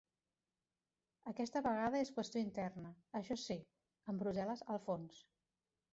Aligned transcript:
Aquesta 1.31 1.61
vegada 1.67 2.01
és 2.05 2.11
qüestió 2.17 2.43
interna, 2.45 2.95
això 3.21 3.37
sí, 3.45 3.61
amb 4.13 4.25
Brussel·les 4.25 4.65
al 4.75 4.85
fons. 4.89 5.25